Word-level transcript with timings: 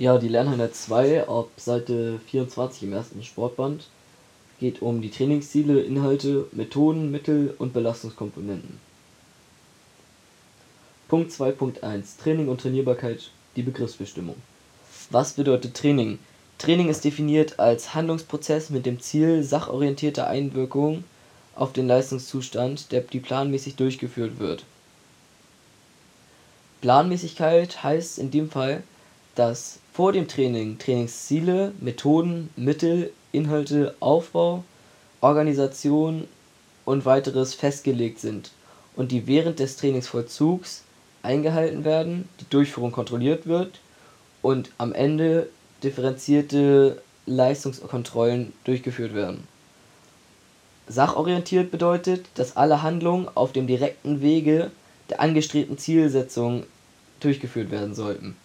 Ja, 0.00 0.16
die 0.16 0.28
Lerneinheit 0.28 0.74
2 0.74 1.28
ab 1.28 1.50
Seite 1.58 2.20
24 2.28 2.84
im 2.84 2.94
ersten 2.94 3.22
Sportband 3.22 3.84
geht 4.58 4.80
um 4.80 5.02
die 5.02 5.10
Trainingsziele, 5.10 5.82
Inhalte, 5.82 6.46
Methoden, 6.52 7.10
Mittel 7.10 7.54
und 7.58 7.74
Belastungskomponenten. 7.74 8.80
Punkt 11.08 11.30
2.1 11.32 12.18
Training 12.18 12.48
und 12.48 12.62
Trainierbarkeit, 12.62 13.30
die 13.56 13.62
Begriffsbestimmung. 13.62 14.36
Was 15.10 15.34
bedeutet 15.34 15.74
Training? 15.74 16.18
Training 16.56 16.88
ist 16.88 17.04
definiert 17.04 17.58
als 17.58 17.94
Handlungsprozess 17.94 18.70
mit 18.70 18.86
dem 18.86 19.00
Ziel 19.00 19.42
sachorientierter 19.42 20.26
Einwirkung 20.26 21.04
auf 21.54 21.74
den 21.74 21.86
Leistungszustand, 21.86 22.90
der 22.90 23.02
die 23.02 23.20
planmäßig 23.20 23.76
durchgeführt 23.76 24.38
wird. 24.38 24.64
Planmäßigkeit 26.80 27.82
heißt 27.82 28.18
in 28.18 28.30
dem 28.30 28.48
Fall, 28.48 28.82
dass 29.34 29.78
vor 29.92 30.12
dem 30.12 30.28
Training 30.28 30.78
Trainingsziele, 30.78 31.72
Methoden, 31.80 32.50
Mittel, 32.56 33.12
Inhalte, 33.32 33.94
Aufbau, 34.00 34.64
Organisation 35.20 36.26
und 36.84 37.04
weiteres 37.04 37.54
festgelegt 37.54 38.20
sind 38.20 38.50
und 38.96 39.12
die 39.12 39.26
während 39.26 39.58
des 39.58 39.76
Trainingsvollzugs 39.76 40.82
eingehalten 41.22 41.84
werden, 41.84 42.28
die 42.40 42.48
Durchführung 42.48 42.92
kontrolliert 42.92 43.46
wird 43.46 43.80
und 44.42 44.70
am 44.78 44.92
Ende 44.92 45.48
differenzierte 45.82 47.02
Leistungskontrollen 47.26 48.52
durchgeführt 48.64 49.14
werden. 49.14 49.46
Sachorientiert 50.88 51.70
bedeutet, 51.70 52.26
dass 52.34 52.56
alle 52.56 52.82
Handlungen 52.82 53.28
auf 53.34 53.52
dem 53.52 53.66
direkten 53.66 54.22
Wege 54.22 54.70
der 55.08 55.20
angestrebten 55.20 55.78
Zielsetzung 55.78 56.64
durchgeführt 57.20 57.70
werden 57.70 57.94
sollten. 57.94 58.36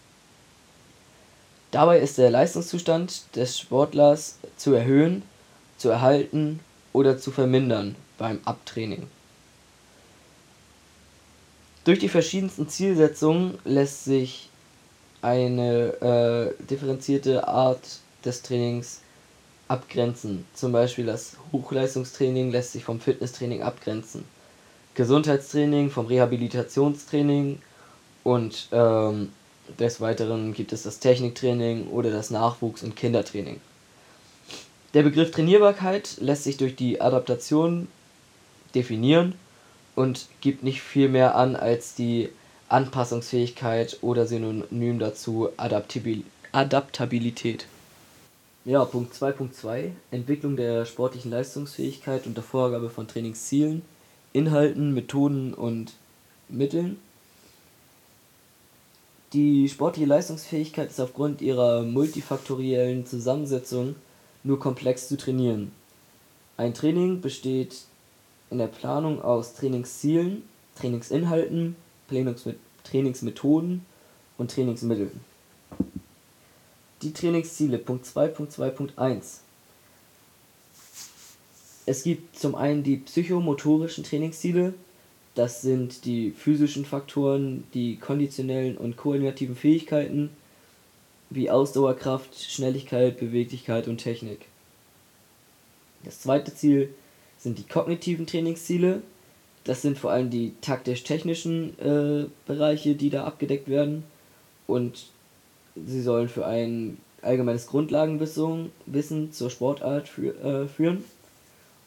Dabei 1.75 1.99
ist 1.99 2.17
der 2.17 2.31
Leistungszustand 2.31 3.35
des 3.35 3.59
Sportlers 3.59 4.38
zu 4.55 4.71
erhöhen, 4.71 5.23
zu 5.77 5.90
erhalten 5.90 6.62
oder 6.93 7.18
zu 7.18 7.31
vermindern 7.31 7.98
beim 8.18 8.40
Abtraining. 8.45 9.07
Durch 11.84 11.99
die 11.99 12.07
verschiedensten 12.07 12.70
Zielsetzungen 12.70 13.57
lässt 13.65 14.05
sich 14.05 14.48
eine 15.21 16.53
äh, 16.59 16.63
differenzierte 16.63 17.46
Art 17.46 17.99
des 18.23 18.41
Trainings 18.41 19.01
abgrenzen. 19.68 20.46
Zum 20.53 20.71
Beispiel 20.71 21.05
das 21.05 21.35
Hochleistungstraining 21.51 22.51
lässt 22.51 22.71
sich 22.71 22.85
vom 22.85 23.01
Fitnesstraining 23.01 23.63
abgrenzen. 23.63 24.23
Gesundheitstraining 24.93 25.90
vom 25.90 26.05
Rehabilitationstraining 26.05 27.62
und 28.23 28.70
ähm, 28.71 29.34
des 29.80 30.02
Weiteren 30.02 30.54
gibt 30.54 30.74
es 30.74 30.84
das 30.84 30.99
Techniktraining 30.99 31.88
oder 31.88 32.12
das 32.12 32.32
Nachwuchs- 32.32 32.84
und 32.84 32.96
Kindertraining. 32.96 33.60
Der 34.94 35.04
Begriff 35.04 35.32
Trainierbarkeit 35.32 36.18
lässt 36.21 36.44
sich 36.44 36.58
durch 36.58 36.76
die 36.76 37.02
Adaptation 37.02 37.88
definieren 38.74 39.36
und 39.96 40.27
gibt 40.41 40.63
nicht 40.63 40.82
viel 40.82 41.10
mehr 41.10 41.36
an 41.36 41.55
als 41.55 41.96
die 41.96 42.30
Anpassungsfähigkeit 42.70 43.98
oder 44.02 44.26
synonym 44.26 44.99
dazu 44.99 45.49
Adaptabil 45.58 46.24
Adaptabilität. 46.52 47.68
Ja, 48.63 48.86
Punkt 48.86 49.13
2.2 49.13 49.91
Entwicklung 50.12 50.55
der 50.55 50.86
sportlichen 50.86 51.30
Leistungsfähigkeit 51.30 52.26
unter 52.26 52.41
Vorgabe 52.41 52.90
von 52.90 53.08
Trainingszielen, 53.08 53.82
Inhalten, 54.34 54.93
Methoden 54.93 55.54
und 55.54 55.93
Mitteln. 56.49 56.98
Die 59.35 59.67
sportliche 59.67 60.07
Leistungsfähigkeit 60.07 60.91
ist 60.91 61.01
aufgrund 61.01 61.41
ihrer 61.41 61.83
multifaktoriellen 61.83 63.05
Zusammensetzung 63.05 63.97
nur 64.45 64.61
komplex 64.61 65.09
zu 65.09 65.17
trainieren. 65.17 65.73
Ein 66.55 66.73
Training 66.73 67.19
besteht 67.19 67.81
in 68.50 68.59
der 68.59 68.67
Planung 68.67 69.22
aus 69.22 69.53
Trainingszielen, 69.53 70.44
Trainingsinhalten, 70.79 71.75
Trainingsmethoden 72.85 73.85
und 74.38 74.51
Trainingsmitteln. 74.51 75.19
Die 77.01 77.12
Trainingsziele 77.12 77.78
Punkt 77.78 78.06
2.2.1 78.06 79.40
Es 81.85 82.03
gibt 82.03 82.40
zum 82.40 82.56
einen 82.56 82.84
die 82.84 82.95
psychomotorischen 82.95 84.06
Trainingsziele, 84.06 84.75
das 85.35 85.62
sind 85.62 86.06
die 86.06 86.31
physischen 86.31 86.85
Faktoren, 86.85 87.66
die 87.73 87.97
konditionellen 87.97 88.78
und 88.78 88.96
koordinativen 88.96 89.56
Fähigkeiten 89.56 90.29
wie 91.29 91.50
Ausdauerkraft, 91.50 92.40
Schnelligkeit, 92.40 93.19
Beweglichkeit 93.19 93.88
und 93.88 93.97
Technik. 93.97 94.45
Das 96.03 96.22
zweite 96.22 96.53
Ziel 96.53 96.94
sind 97.38 97.57
die 97.57 97.63
kognitiven 97.63 98.25
Trainingsziele. 98.25 99.01
Das 99.66 99.81
sind 99.81 99.97
vor 99.97 100.12
allem 100.12 100.29
die 100.29 100.53
taktisch-technischen 100.62 101.78
äh, 101.79 102.28
Bereiche, 102.45 102.95
die 102.95 103.09
da 103.09 103.25
abgedeckt 103.25 103.68
werden. 103.68 104.03
Und 104.68 105.07
sie 105.75 106.01
sollen 106.01 106.29
für 106.29 106.45
ein 106.45 106.97
allgemeines 107.22 107.68
Grundlagenwissen 107.68 108.72
Wissen 108.85 109.34
zur 109.34 109.50
Sportart 109.50 110.07
für, 110.07 110.35
äh, 110.38 110.68
führen. 110.68 111.03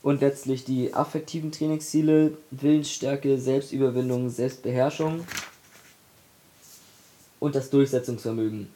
Und 0.02 0.20
letztlich 0.20 0.64
die 0.64 0.94
affektiven 0.94 1.50
Trainingsziele, 1.50 2.36
Willensstärke, 2.50 3.38
Selbstüberwindung, 3.38 4.30
Selbstbeherrschung 4.30 5.24
und 7.40 7.54
das 7.54 7.70
Durchsetzungsvermögen. 7.70 8.68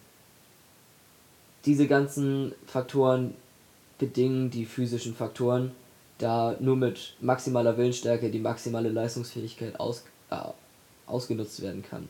Diese 1.65 1.87
ganzen 1.87 2.55
Faktoren 2.67 3.35
bedingen 3.99 4.51
die 4.51 4.67
physischen 4.67 5.15
Faktoren, 5.15 5.71
da 6.19 6.57
nur 6.59 6.77
mit 6.77 7.15
maximaler 7.21 7.77
Willensstärke 7.77 8.31
die 8.31 8.41
maximale 8.41 8.89
Leistungsfähigkeit 8.89 9.79
aus, 9.79 10.05
äh, 10.31 10.37
ausgenutzt 11.07 11.63
werden 11.63 11.83
kann. 11.83 12.09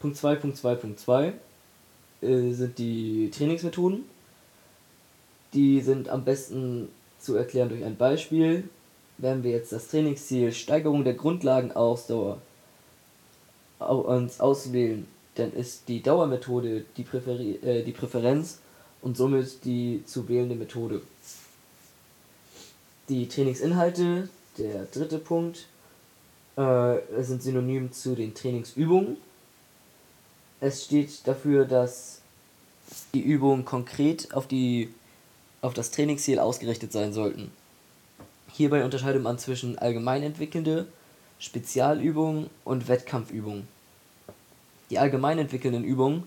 Punkt 0.00 0.18
2.2.2 0.18 1.32
äh, 2.22 2.52
sind 2.52 2.78
die 2.78 3.30
Trainingsmethoden. 3.30 4.04
Die 5.54 5.80
sind 5.80 6.08
am 6.08 6.24
besten 6.24 6.88
zu 7.22 7.36
erklären 7.36 7.68
durch 7.68 7.84
ein 7.84 7.96
Beispiel. 7.96 8.68
Wenn 9.18 9.42
wir 9.42 9.52
jetzt 9.52 9.72
das 9.72 9.88
Trainingsziel 9.88 10.52
Steigerung 10.52 11.04
der 11.04 11.14
Grundlagenausdauer 11.14 12.38
uns 13.78 14.40
auswählen, 14.40 15.06
dann 15.34 15.52
ist 15.52 15.88
die 15.88 16.02
Dauermethode 16.02 16.84
die, 16.96 17.02
Präferi 17.04 17.58
äh, 17.62 17.82
die 17.82 17.92
Präferenz 17.92 18.58
und 19.00 19.16
somit 19.16 19.64
die 19.64 20.02
zu 20.06 20.28
wählende 20.28 20.54
Methode. 20.54 21.02
Die 23.08 23.28
Trainingsinhalte, 23.28 24.28
der 24.58 24.84
dritte 24.84 25.18
Punkt, 25.18 25.66
äh, 26.56 26.98
sind 27.20 27.42
synonym 27.42 27.92
zu 27.92 28.14
den 28.14 28.34
Trainingsübungen. 28.34 29.16
Es 30.60 30.84
steht 30.84 31.26
dafür, 31.26 31.64
dass 31.64 32.20
die 33.14 33.22
Übungen 33.22 33.64
konkret 33.64 34.32
auf 34.34 34.46
die 34.46 34.92
auf 35.62 35.72
das 35.72 35.92
Trainingsziel 35.92 36.38
ausgerichtet 36.38 36.92
sein 36.92 37.12
sollten. 37.12 37.50
Hierbei 38.52 38.84
unterscheidet 38.84 39.22
man 39.22 39.38
zwischen 39.38 39.78
allgemein 39.78 40.22
entwickelnde, 40.22 40.86
Spezialübungen 41.38 42.50
und 42.64 42.88
Wettkampfübungen. 42.88 43.66
Die 44.90 44.98
allgemein 44.98 45.38
entwickelnden 45.38 45.84
Übungen 45.84 46.24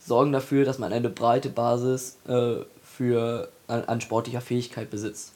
sorgen 0.00 0.32
dafür, 0.32 0.64
dass 0.64 0.78
man 0.78 0.92
eine 0.92 1.08
breite 1.08 1.50
Basis 1.50 2.16
äh, 2.26 2.56
für, 2.82 3.48
an, 3.68 3.84
an 3.84 4.00
sportlicher 4.00 4.40
Fähigkeit 4.40 4.90
besitzt. 4.90 5.32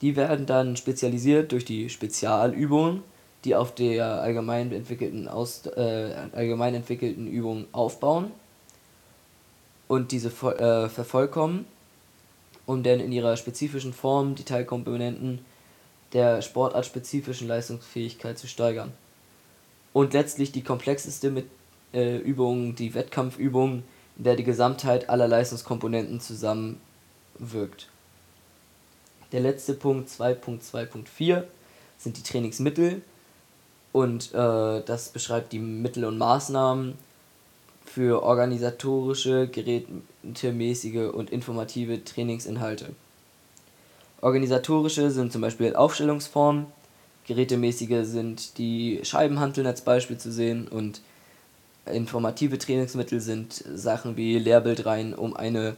Die 0.00 0.16
werden 0.16 0.46
dann 0.46 0.76
spezialisiert 0.76 1.52
durch 1.52 1.64
die 1.64 1.88
Spezialübungen, 1.88 3.02
die 3.44 3.54
auf 3.54 3.74
der 3.74 4.22
allgemein 4.22 4.72
entwickelten, 4.72 5.28
Aus, 5.28 5.66
äh, 5.66 6.14
allgemein 6.32 6.74
entwickelten 6.74 7.26
Übung 7.26 7.66
aufbauen 7.72 8.32
und 9.86 10.12
diese 10.12 10.28
äh, 10.28 10.88
vervollkommen 10.88 11.66
um 12.66 12.82
dann 12.82 13.00
in 13.00 13.12
ihrer 13.12 13.36
spezifischen 13.36 13.92
Form 13.92 14.34
die 14.34 14.44
Teilkomponenten 14.44 15.44
der 16.12 16.42
sportartspezifischen 16.42 17.48
Leistungsfähigkeit 17.48 18.38
zu 18.38 18.46
steigern. 18.46 18.92
Und 19.92 20.12
letztlich 20.12 20.52
die 20.52 20.62
komplexeste 20.62 21.30
mit, 21.30 21.46
äh, 21.92 22.16
Übung, 22.18 22.74
die 22.74 22.94
Wettkampfübung, 22.94 23.82
in 24.16 24.24
der 24.24 24.36
die 24.36 24.44
Gesamtheit 24.44 25.08
aller 25.08 25.28
Leistungskomponenten 25.28 26.20
zusammenwirkt. 26.20 27.88
Der 29.32 29.40
letzte 29.40 29.74
Punkt 29.74 30.08
2.2.4 30.08 31.44
sind 31.98 32.16
die 32.16 32.22
Trainingsmittel 32.22 33.02
und 33.92 34.32
äh, 34.32 34.82
das 34.82 35.08
beschreibt 35.08 35.52
die 35.52 35.58
Mittel 35.58 36.04
und 36.04 36.18
Maßnahmen, 36.18 36.96
für 37.84 38.22
organisatorische, 38.22 39.48
gerätemäßige 39.48 41.12
und 41.12 41.30
informative 41.30 42.04
Trainingsinhalte. 42.04 42.86
Organisatorische 44.20 45.10
sind 45.10 45.32
zum 45.32 45.42
Beispiel 45.42 45.76
Aufstellungsformen, 45.76 46.66
gerätemäßige 47.26 48.04
sind 48.04 48.58
die 48.58 49.00
Scheibenhanteln 49.02 49.66
als 49.66 49.82
Beispiel 49.82 50.18
zu 50.18 50.32
sehen 50.32 50.68
und 50.68 51.02
Informative 51.86 52.56
Trainingsmittel 52.56 53.20
sind 53.20 53.62
Sachen 53.74 54.16
wie 54.16 54.38
Lehrbild 54.38 54.86
um 55.18 55.36
eine 55.36 55.76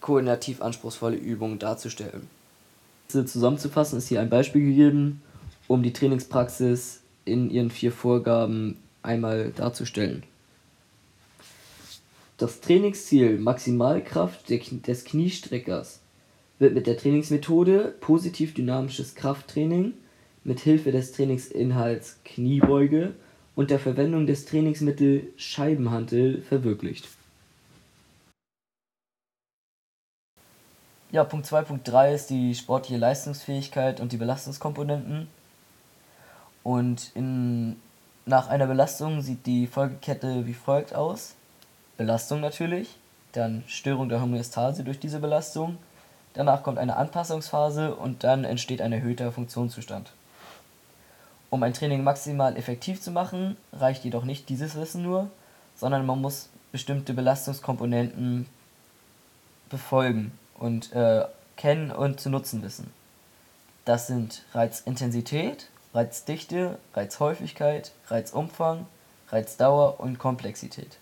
koordinativ 0.00 0.60
anspruchsvolle 0.60 1.16
Übung 1.16 1.58
darzustellen. 1.58 2.28
Zusammenzufassen 3.08 3.98
ist 3.98 4.08
hier 4.08 4.20
ein 4.20 4.28
Beispiel 4.28 4.62
gegeben, 4.62 5.22
um 5.68 5.82
die 5.82 5.92
Trainingspraxis 5.92 7.00
in 7.24 7.48
ihren 7.48 7.70
vier 7.70 7.92
Vorgaben 7.92 8.76
einmal 9.02 9.52
darzustellen. 9.52 10.24
Das 12.36 12.60
Trainingsziel 12.60 13.38
Maximalkraft 13.38 14.50
des 14.50 15.04
Kniestreckers 15.04 16.00
wird 16.58 16.74
mit 16.74 16.88
der 16.88 16.96
Trainingsmethode 16.96 17.94
positiv 18.00 18.54
dynamisches 18.54 19.14
Krafttraining 19.14 19.94
mit 20.42 20.58
Hilfe 20.58 20.90
des 20.90 21.12
Trainingsinhalts 21.12 22.18
Kniebeuge 22.24 23.14
und 23.54 23.70
der 23.70 23.78
Verwendung 23.78 24.26
des 24.26 24.46
Trainingsmittel 24.46 25.32
Scheibenhantel 25.36 26.42
verwirklicht. 26.42 27.08
Ja, 31.12 31.22
Punkt 31.22 31.46
2.3 31.46 32.14
ist 32.14 32.30
die 32.30 32.56
sportliche 32.56 32.98
Leistungsfähigkeit 32.98 34.00
und 34.00 34.10
die 34.10 34.16
Belastungskomponenten. 34.16 35.28
Und 36.64 37.12
in, 37.14 37.76
nach 38.26 38.48
einer 38.48 38.66
Belastung 38.66 39.22
sieht 39.22 39.46
die 39.46 39.68
Folgekette 39.68 40.48
wie 40.48 40.54
folgt 40.54 40.96
aus. 40.96 41.36
Belastung 41.96 42.40
natürlich, 42.40 42.96
dann 43.32 43.64
Störung 43.66 44.08
der 44.08 44.20
Homöostase 44.20 44.84
durch 44.84 44.98
diese 44.98 45.20
Belastung, 45.20 45.78
danach 46.34 46.62
kommt 46.62 46.78
eine 46.78 46.96
Anpassungsphase 46.96 47.94
und 47.94 48.24
dann 48.24 48.44
entsteht 48.44 48.80
ein 48.80 48.92
erhöhter 48.92 49.32
Funktionszustand. 49.32 50.12
Um 51.50 51.62
ein 51.62 51.72
Training 51.72 52.02
maximal 52.02 52.56
effektiv 52.56 53.00
zu 53.00 53.10
machen, 53.10 53.56
reicht 53.72 54.04
jedoch 54.04 54.24
nicht 54.24 54.48
dieses 54.48 54.74
Wissen 54.74 55.02
nur, 55.02 55.30
sondern 55.76 56.04
man 56.04 56.20
muss 56.20 56.48
bestimmte 56.72 57.14
Belastungskomponenten 57.14 58.46
befolgen 59.70 60.36
und 60.58 60.92
äh, 60.92 61.24
kennen 61.56 61.92
und 61.92 62.20
zu 62.20 62.30
nutzen 62.30 62.62
wissen. 62.62 62.92
Das 63.84 64.08
sind 64.08 64.44
Reizintensität, 64.52 65.68
Reizdichte, 65.92 66.78
Reizhäufigkeit, 66.94 67.92
Reizumfang, 68.08 68.86
Reizdauer 69.28 70.00
und 70.00 70.18
Komplexität. 70.18 70.98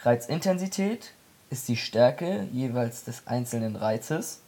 Reizintensität 0.00 1.12
ist 1.50 1.68
die 1.68 1.76
Stärke 1.76 2.48
jeweils 2.52 3.04
des 3.04 3.26
einzelnen 3.26 3.76
Reizes 3.76 4.40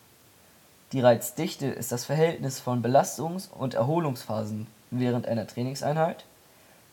die 0.92 1.02
Reizdichte 1.02 1.66
ist 1.66 1.92
das 1.92 2.06
Verhältnis 2.06 2.60
von 2.60 2.80
Belastungs 2.80 3.46
und 3.46 3.74
Erholungsphasen 3.74 4.66
während 4.90 5.26
einer 5.26 5.46
Trainingseinheit. 5.46 6.24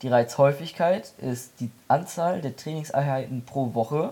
Die 0.02 0.10
Reizhäufigkeit 0.10 1.14
ist 1.20 1.54
die 1.62 1.72
Anzahl 1.88 2.42
der 2.42 2.58
Trainingseinheiten 2.58 3.46
pro 3.46 3.74
Woche. 3.74 4.12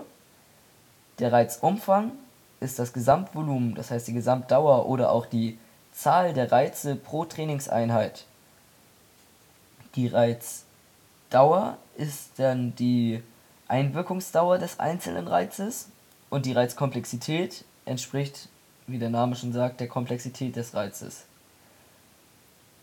Der 1.18 1.32
Reizumfang 1.32 2.12
ist 2.60 2.78
das 2.78 2.94
Gesamtvolumen, 2.94 3.74
das 3.74 3.90
heißt 3.90 4.08
die 4.08 4.14
Gesamtdauer 4.14 4.86
oder 4.86 5.12
auch 5.12 5.26
die 5.26 5.58
Zahl 5.92 6.32
der 6.32 6.50
Reize 6.50 6.96
pro 6.96 7.26
Trainingseinheit. 7.26 8.24
Die 9.96 10.06
Reizdauer 10.06 11.76
ist 11.98 12.30
dann 12.38 12.74
die 12.74 13.22
Einwirkungsdauer 13.68 14.58
des 14.58 14.78
einzelnen 14.78 15.28
Reizes 15.28 15.88
und 16.30 16.46
die 16.46 16.52
Reizkomplexität 16.52 17.64
entspricht 17.84 18.48
wie 18.86 18.98
der 18.98 19.10
Name 19.10 19.36
schon 19.36 19.52
sagt, 19.52 19.80
der 19.80 19.88
Komplexität 19.88 20.56
des 20.56 20.74
Reizes. 20.74 21.24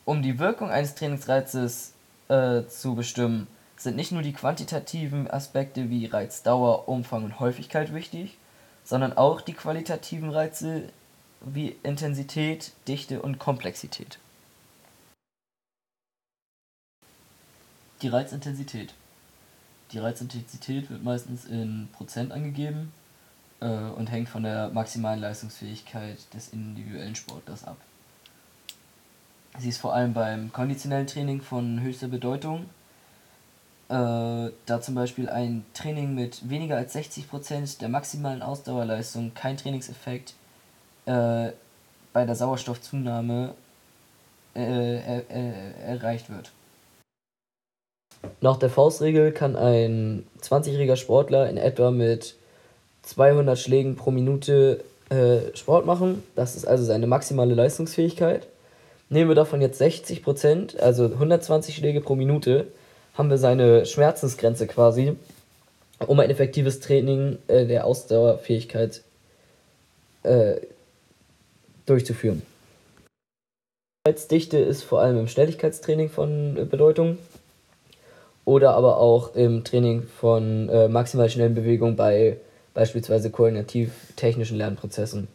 Um 0.06 0.22
die 0.22 0.40
Wirkung 0.40 0.70
eines 0.70 0.96
Trainingsreizes 0.96 1.94
äh, 2.28 2.64
zu 2.64 2.96
bestimmen, 2.96 3.48
sind 3.78 3.96
nicht 3.96 4.12
nur 4.12 4.22
die 4.22 4.34
quantitativen 4.34 5.30
Aspekte 5.30 5.90
wie 5.90 6.06
Reizdauer, 6.06 6.88
Umfang 6.88 7.24
und 7.24 7.40
Häufigkeit 7.40 7.94
wichtig, 7.94 8.38
sondern 8.84 9.14
auch 9.14 9.42
die 9.42 9.54
qualitativen 9.54 10.30
Reize 10.30 10.90
wie 11.42 11.76
Intensität, 11.84 12.72
Dichte 12.88 13.22
und 13.22 13.40
Komplexität. 13.40 14.20
Die 18.02 18.08
Reizintensität. 18.08 18.94
Die 19.92 20.00
Reizintensität 20.00 20.90
wird 20.90 21.04
meistens 21.04 21.46
in 21.46 21.90
Prozent 21.94 22.32
angegeben 22.32 22.94
äh, 23.60 23.68
und 23.68 24.08
hängt 24.08 24.30
von 24.30 24.44
der 24.44 24.70
maximalen 24.70 25.20
Leistungsfähigkeit 25.20 26.18
des 26.34 26.50
individuellen 26.54 27.16
Sportlers 27.16 27.66
ab. 27.66 27.78
Sie 29.60 29.70
ist 29.70 29.80
vor 29.80 29.94
allem 29.94 30.14
beim 30.14 30.54
konditionellen 30.54 31.08
Training 31.08 31.42
von 31.42 31.82
höchster 31.82 32.08
Bedeutung, 32.08 32.70
äh, 33.90 34.50
da 34.66 34.82
zum 34.82 34.96
Beispiel 34.96 35.30
ein 35.30 35.66
Training 35.74 36.16
mit 36.16 36.50
weniger 36.50 36.78
als 36.78 36.96
60% 36.96 37.80
der 37.80 37.90
maximalen 37.90 38.42
Ausdauerleistung 38.42 39.34
kein 39.34 39.58
Trainingseffekt 39.58 40.36
äh, 41.06 41.52
bei 42.14 42.26
der 42.26 42.36
Sauerstoffzunahme 42.36 43.54
äh, 44.56 44.96
er, 45.00 45.30
er, 45.30 45.76
erreicht 45.80 46.30
wird. 46.30 46.52
Nach 48.42 48.58
der 48.58 48.70
Faustregel 48.70 49.32
kann 49.32 49.56
ein 49.56 50.26
20-jähriger 50.42 50.96
Sportler 50.96 51.50
in 51.50 51.58
etwa 51.58 51.92
mit 51.92 52.36
200 53.04 53.58
Schlägen 53.58 53.96
pro 53.96 54.12
Minute 54.12 54.84
äh, 55.10 55.56
Sport 55.56 55.86
machen. 55.86 56.24
Das 56.36 56.56
ist 56.56 56.66
also 56.66 56.84
seine 56.84 57.08
maximale 57.08 57.54
Leistungsfähigkeit. 57.54 58.48
Nehmen 59.10 59.30
wir 59.30 59.36
davon 59.36 59.62
jetzt 59.62 59.78
60 59.78 60.24
Prozent, 60.24 60.80
also 60.80 61.06
120 61.06 61.76
Schläge 61.76 62.02
pro 62.02 62.16
Minute, 62.16 62.68
haben 63.16 63.30
wir 63.30 63.38
seine 63.38 63.86
Schmerzensgrenze 63.86 64.68
quasi, 64.68 65.18
um 66.08 66.20
ein 66.20 66.30
effektives 66.30 66.80
Training 66.80 67.38
äh, 67.48 67.66
der 67.66 67.86
Ausdauerfähigkeit 67.86 69.02
äh, 70.24 70.56
durchzuführen. 71.86 72.42
Dichte 74.32 74.58
ist 74.58 74.84
vor 74.84 75.02
allem 75.02 75.20
im 75.20 75.28
Schnelligkeitstraining 75.28 76.10
von 76.10 76.56
Bedeutung 76.70 77.18
oder 78.46 78.74
aber 78.76 78.98
auch 78.98 79.36
im 79.36 79.64
Training 79.64 80.04
von 80.04 80.70
äh, 80.70 80.88
maximal 80.88 81.30
schnellen 81.30 81.56
Bewegungen 81.56 81.96
bei 81.96 82.38
beispielsweise 82.74 83.30
koordinativ-technischen 83.30 84.58
Lernprozessen. 84.58 85.28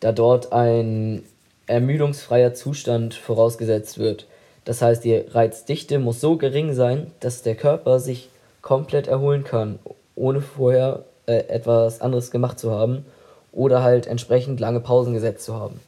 Da 0.00 0.12
dort 0.12 0.52
ein 0.52 1.22
ermüdungsfreier 1.66 2.54
Zustand 2.54 3.14
vorausgesetzt 3.14 3.98
wird. 3.98 4.26
Das 4.64 4.82
heißt, 4.82 5.04
die 5.04 5.16
Reizdichte 5.16 5.98
muss 5.98 6.20
so 6.20 6.36
gering 6.36 6.74
sein, 6.74 7.10
dass 7.20 7.42
der 7.42 7.54
Körper 7.54 8.00
sich 8.00 8.28
komplett 8.60 9.06
erholen 9.06 9.44
kann, 9.44 9.78
ohne 10.14 10.40
vorher 10.40 11.04
äh, 11.26 11.48
etwas 11.48 12.00
anderes 12.00 12.30
gemacht 12.30 12.58
zu 12.58 12.70
haben 12.70 13.04
oder 13.52 13.82
halt 13.82 14.06
entsprechend 14.06 14.60
lange 14.60 14.80
Pausen 14.80 15.14
gesetzt 15.14 15.44
zu 15.44 15.54
haben. 15.54 15.80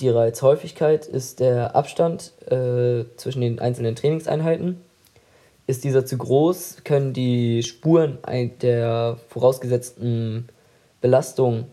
Die 0.00 0.08
Reizhäufigkeit 0.08 1.06
ist 1.06 1.40
der 1.40 1.76
Abstand 1.76 2.32
äh, 2.50 3.04
zwischen 3.16 3.42
den 3.42 3.58
einzelnen 3.58 3.96
Trainingseinheiten 3.96 4.80
ist 5.70 5.84
dieser 5.84 6.04
zu 6.04 6.18
groß, 6.18 6.78
können 6.84 7.12
die 7.12 7.62
Spuren 7.62 8.18
der 8.60 9.18
vorausgesetzten 9.28 10.48
Belastung 11.00 11.66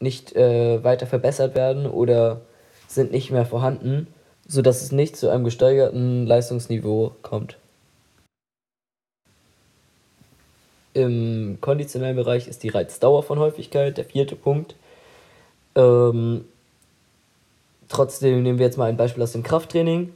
nicht 0.00 0.36
äh, 0.36 0.84
weiter 0.84 1.06
verbessert 1.06 1.54
werden 1.54 1.86
oder 1.86 2.42
sind 2.88 3.10
nicht 3.10 3.30
mehr 3.30 3.46
vorhanden, 3.46 4.06
sodass 4.46 4.82
es 4.82 4.92
nicht 4.92 5.16
zu 5.16 5.30
einem 5.30 5.44
gesteigerten 5.44 6.26
Leistungsniveau 6.26 7.12
kommt. 7.22 7.56
Im 10.92 11.56
konditionellen 11.62 12.16
Bereich 12.16 12.48
ist 12.48 12.62
die 12.62 12.68
Reizdauer 12.68 13.22
von 13.22 13.38
Häufigkeit 13.38 13.96
der 13.96 14.04
vierte 14.04 14.36
Punkt. 14.36 14.74
Ähm, 15.74 16.44
trotzdem 17.92 18.42
nehmen 18.42 18.58
wir 18.58 18.66
jetzt 18.66 18.78
mal 18.78 18.88
ein 18.88 18.96
Beispiel 18.96 19.22
aus 19.22 19.32
dem 19.32 19.42
Krafttraining. 19.42 20.12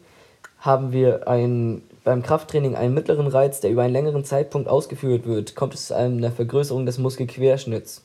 Haben 0.58 0.92
wir 0.92 1.28
ein 1.28 1.82
beim 2.06 2.22
Krafttraining 2.22 2.76
einen 2.76 2.94
mittleren 2.94 3.26
Reiz, 3.26 3.58
der 3.58 3.72
über 3.72 3.82
einen 3.82 3.92
längeren 3.92 4.24
Zeitpunkt 4.24 4.68
ausgeführt 4.68 5.26
wird, 5.26 5.56
kommt 5.56 5.74
es 5.74 5.88
zu 5.88 5.96
einer 5.96 6.30
Vergrößerung 6.30 6.86
des 6.86 6.98
Muskelquerschnitts. 6.98 8.04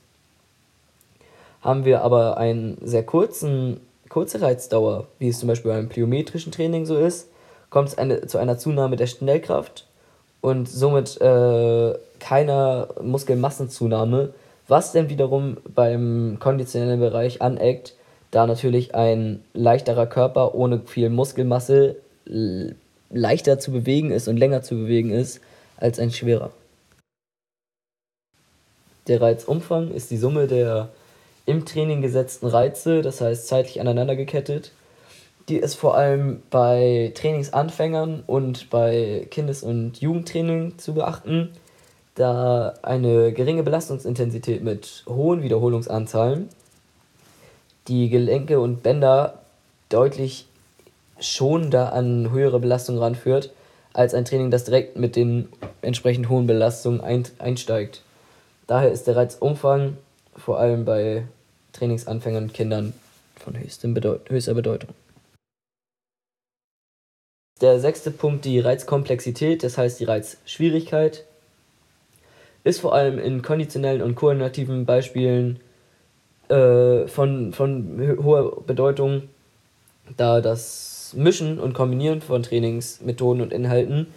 Haben 1.62 1.86
wir 1.86 2.02
aber 2.02 2.38
eine 2.38 2.78
sehr 2.82 3.04
kurzen, 3.04 3.80
kurze 4.10 4.42
Reizdauer, 4.42 5.06
wie 5.20 5.30
es 5.30 5.38
zum 5.38 5.50
Beispiel 5.50 5.70
beim 5.70 5.88
plyometrischen 5.88 6.52
Training 6.52 6.88
so 6.88 6.98
ist, 6.98 7.30
kommt 7.70 7.90
es 7.90 7.98
eine, 8.00 8.26
zu 8.26 8.40
einer 8.40 8.58
Zunahme 8.58 8.96
der 8.96 9.06
Schnellkraft 9.06 9.86
und 10.42 10.68
somit 10.68 11.22
äh, 11.22 11.94
keiner 12.20 12.88
Muskelmassenzunahme, 13.04 14.34
was 14.68 14.94
denn 14.94 15.10
wiederum 15.10 15.58
beim 15.76 16.38
konditionellen 16.40 17.00
Bereich 17.00 17.44
aneckt, 17.44 17.94
da 18.32 18.48
natürlich 18.48 18.96
ein 18.96 19.44
leichterer 19.54 20.08
Körper 20.08 20.56
ohne 20.56 20.80
viel 20.86 21.10
Muskelmasse 21.10 21.98
leichter 23.10 23.60
zu 23.60 23.72
bewegen 23.72 24.12
ist 24.12 24.28
und 24.28 24.38
länger 24.38 24.62
zu 24.62 24.76
bewegen 24.76 25.12
ist 25.12 25.42
als 25.78 26.00
ein 26.00 26.12
schwerer. 26.12 26.52
Der 29.08 29.22
Reizumfang 29.22 29.92
ist 29.92 30.12
die 30.12 30.18
Summe 30.18 30.48
der 30.48 30.90
im 31.46 31.66
Training 31.66 32.02
gesetzten 32.02 32.48
Reize, 32.48 33.02
das 33.02 33.20
heißt 33.20 33.48
zeitlich 33.48 33.82
aneinander 33.82 34.16
gekettet. 34.16 34.72
die 35.50 35.58
ist 35.58 35.74
vor 35.74 35.98
allem 35.98 36.44
bei 36.50 37.12
Trainingsanfängern 37.16 38.24
und 38.28 38.70
bei 38.70 39.28
Kindes- 39.32 39.64
und 39.64 40.00
Jugendtraining 40.00 40.78
zu 40.78 40.94
beachten, 40.94 41.50
da 42.16 42.76
eine 42.84 43.34
geringe 43.34 43.64
Belastungsintensität 43.64 44.64
mit 44.64 45.04
hohen 45.10 45.42
Wiederholungsanzahlen 45.42 46.48
die 47.92 48.10
Gelenke 48.10 48.62
und 48.62 48.84
Bänder 48.84 49.40
deutlich 49.90 50.46
schonender 51.20 51.92
an 51.92 52.32
höhere 52.32 52.62
Belastung 52.62 52.98
ranführt, 52.98 53.52
als 53.92 54.14
ein 54.14 54.24
Training, 54.24 54.50
das 54.50 54.64
direkt 54.64 54.98
mit 54.98 55.18
den 55.18 55.50
entsprechend 55.82 56.30
hohen 56.30 56.48
Belastungen 56.48 57.02
ein, 57.02 57.26
einsteigt. 57.38 58.02
Daher 58.66 58.92
ist 58.92 59.08
der 59.08 59.18
Reizumfang 59.18 59.98
vor 60.38 60.58
allem 60.58 60.86
bei 60.86 61.26
Trainingsanfängern 61.74 62.46
und 62.46 62.54
Kindern 62.54 62.94
von 63.36 63.54
Bedeut 63.94 64.30
höchster 64.30 64.54
Bedeutung. 64.54 64.92
Der 67.60 67.80
sechste 67.82 68.10
Punkt, 68.10 68.46
die 68.46 68.60
Reizkomplexität, 68.62 69.64
das 69.64 69.78
heißt 69.78 70.00
die 70.00 70.06
Reizschwierigkeit, 70.06 71.26
ist 72.64 72.80
vor 72.80 72.96
allem 72.96 73.20
in 73.20 73.42
konditionellen 73.42 74.02
und 74.02 74.16
koordinativen 74.16 74.86
Beispielen 74.86 75.60
äh, 76.52 77.08
von, 77.08 77.54
von 77.54 78.18
hoher 78.24 78.62
Bedeutung, 78.64 79.24
da 80.18 80.42
das 80.42 81.14
Mischen 81.16 81.60
und 81.60 81.74
Kombinieren 81.74 82.22
von 82.22 82.44
Trainingsmethoden 82.44 83.42
und 83.42 83.54
Inhalten 83.54 84.08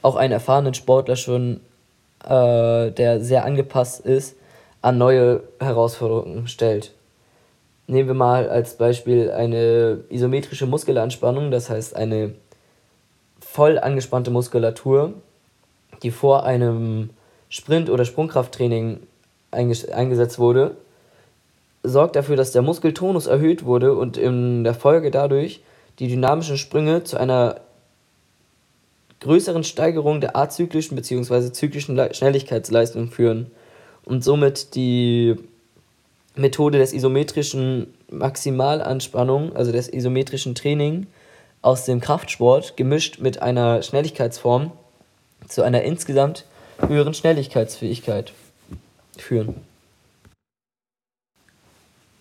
auch 0.00 0.16
einen 0.16 0.32
erfahrenen 0.32 0.74
Sportler 0.74 1.16
schon, 1.16 1.60
äh, 2.24 2.90
der 2.90 3.20
sehr 3.20 3.44
angepasst 3.44 4.00
ist, 4.00 4.36
an 4.80 4.98
neue 4.98 5.42
Herausforderungen 5.60 6.48
stellt. 6.48 6.92
Nehmen 7.86 8.08
wir 8.08 8.14
mal 8.14 8.48
als 8.48 8.76
Beispiel 8.76 9.30
eine 9.30 10.00
isometrische 10.08 10.66
Muskelanspannung, 10.66 11.50
das 11.50 11.70
heißt 11.70 11.94
eine 11.94 12.34
voll 13.40 13.78
angespannte 13.78 14.30
Muskulatur, 14.30 15.12
die 16.02 16.10
vor 16.10 16.44
einem 16.44 17.10
Sprint- 17.48 17.90
oder 17.90 18.04
Sprungkrafttraining 18.04 19.00
eingesetzt 19.50 20.38
wurde, 20.38 20.76
sorgt 21.82 22.16
dafür, 22.16 22.36
dass 22.36 22.52
der 22.52 22.62
Muskeltonus 22.62 23.26
erhöht 23.26 23.64
wurde 23.64 23.94
und 23.94 24.16
in 24.16 24.64
der 24.64 24.74
Folge 24.74 25.10
dadurch 25.10 25.60
die 25.98 26.08
dynamischen 26.08 26.56
Sprünge 26.56 27.04
zu 27.04 27.18
einer 27.18 27.60
größeren 29.20 29.64
Steigerung 29.64 30.20
der 30.20 30.36
azyklischen 30.36 30.96
bzw. 30.96 31.52
zyklischen 31.52 31.98
Schnelligkeitsleistung 32.12 33.08
führen 33.08 33.50
und 34.04 34.24
somit 34.24 34.74
die 34.74 35.36
Methode 36.34 36.78
des 36.78 36.92
isometrischen 36.92 37.92
Maximalanspannung, 38.10 39.54
also 39.54 39.70
des 39.70 39.88
isometrischen 39.88 40.54
Training 40.54 41.06
aus 41.60 41.84
dem 41.84 42.00
Kraftsport 42.00 42.76
gemischt 42.76 43.20
mit 43.20 43.42
einer 43.42 43.82
Schnelligkeitsform 43.82 44.72
zu 45.46 45.62
einer 45.62 45.82
insgesamt 45.82 46.44
höheren 46.88 47.14
Schnelligkeitsfähigkeit 47.14 48.32
führen. 49.16 49.54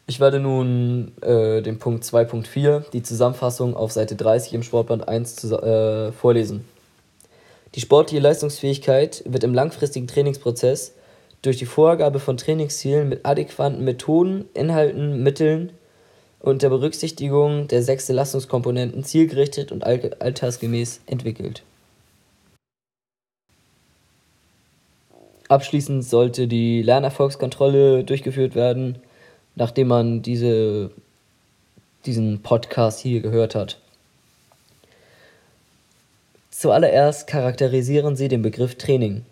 Ich 0.08 0.20
werde 0.20 0.39
nun 0.39 1.13
äh, 1.22 1.62
den 1.62 1.79
Punkt 1.79 2.03
2.4, 2.03 2.89
die 2.91 3.03
Zusammenfassung 3.03 3.75
auf 3.75 3.91
Seite 3.91 4.15
30 4.15 4.53
im 4.53 4.63
Sportband 4.63 5.08
1 5.08 5.36
zu, 5.36 5.55
äh, 5.62 6.12
vorlesen. 6.12 6.65
Die 7.75 7.79
sportliche 7.81 8.22
Leistungsfähigkeit 8.22 9.24
wird 9.25 9.43
im 9.43 9.53
langfristigen 9.53 10.08
Trainingsprozess 10.08 10.93
durch 11.41 11.58
die 11.58 11.65
Vorgabe 11.65 12.20
von 12.20 12.36
Trainingszielen 12.36 13.08
mit 13.08 13.25
adäquaten 13.25 13.84
Methoden, 13.84 14.46
Inhalten, 14.53 15.24
Mitteln 15.24 15.72
und 16.39 16.62
der 16.62 16.70
Berücksichtigung 16.70 17.67
der 17.67 17.81
sechs 17.81 18.10
Leistungskomponenten 18.10 19.03
zielgerichtet 19.03 19.72
und 19.72 19.84
altersgemäß 19.84 21.01
entwickelt. 21.05 21.63
Abschließend 25.48 26.03
sollte 26.03 26.48
die 26.48 26.81
Lernerfolgskontrolle 26.81 28.03
durchgeführt 28.03 28.55
werden 28.55 29.00
nachdem 29.62 29.89
man 29.89 30.24
diese, 30.24 30.89
diesen 32.08 32.41
Podcast 32.41 33.00
hier 33.00 33.22
gehört 33.22 33.53
hat. 33.53 33.80
Zuallererst 36.50 37.27
charakterisieren 37.27 38.15
Sie 38.15 38.27
den 38.27 38.41
Begriff 38.41 38.74
Training. 38.74 39.24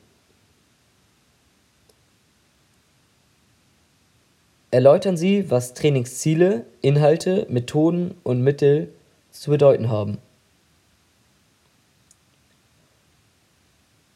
Erläutern 4.70 5.18
Sie, 5.18 5.50
was 5.50 5.74
Trainingsziele, 5.74 6.64
Inhalte, 6.82 7.48
Methoden 7.50 8.14
und 8.24 8.44
Mittel 8.44 8.90
zu 9.32 9.50
bedeuten 9.50 9.90
haben. 9.90 10.20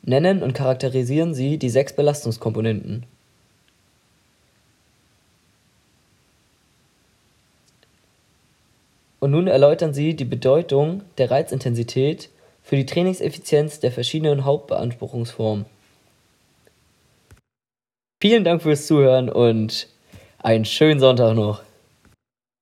Nennen 0.04 0.44
und 0.44 0.54
charakterisieren 0.54 1.34
Sie 1.34 1.58
die 1.58 1.72
sechs 1.72 1.94
Belastungskomponenten. 1.94 3.08
Nun 9.34 9.48
erläutern 9.48 9.96
sie 9.96 10.16
die 10.16 10.26
Bedeutung 10.26 11.02
der 11.18 11.32
Reizintensität 11.32 12.30
für 12.62 12.76
die 12.76 12.86
Trainingseffizienz 12.86 13.80
der 13.80 13.92
verschiedenen 13.92 14.46
Hauptbeanspruchungsformen. 14.46 15.66
Vielen 18.22 18.44
Dank 18.44 18.62
fürs 18.62 18.86
Zuhören 18.86 19.30
und 19.30 19.88
einen 20.38 20.66
schönen 20.66 21.00
Sonntag 21.00 21.36
noch. 21.36 21.64